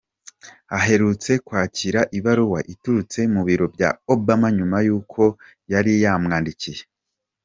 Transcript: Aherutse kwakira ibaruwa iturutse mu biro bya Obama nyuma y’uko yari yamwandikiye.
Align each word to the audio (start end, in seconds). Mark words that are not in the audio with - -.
Aherutse 0.77 1.31
kwakira 1.45 2.01
ibaruwa 2.17 2.59
iturutse 2.73 3.19
mu 3.33 3.41
biro 3.47 3.65
bya 3.75 3.89
Obama 4.13 4.47
nyuma 4.57 4.77
y’uko 4.87 5.21
yari 5.71 5.91
yamwandikiye. 6.03 6.81